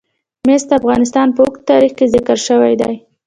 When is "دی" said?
2.81-2.95